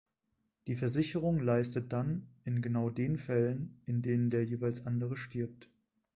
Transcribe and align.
Die 0.65 0.73
Versicherung 0.73 1.37
leistet 1.37 1.93
dann 1.93 2.27
in 2.43 2.63
genau 2.63 2.89
den 2.89 3.19
Fällen, 3.19 3.79
in 3.85 4.01
denen 4.01 4.31
der 4.31 4.43
jeweils 4.43 4.87
andere 4.87 5.15
stirbt. 5.15 5.69